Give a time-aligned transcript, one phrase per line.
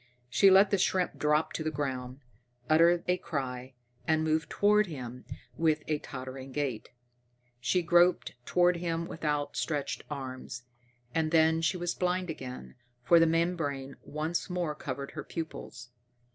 [0.31, 2.21] She let the shrimp drop to the ground,
[2.67, 3.75] uttered a cry,
[4.07, 5.25] and moved toward him
[5.57, 6.89] with a tottering gait.
[7.59, 10.63] She groped toward him with outstretched arms.
[11.13, 15.91] And then she was blind again, for the membrane once more covered her pupils.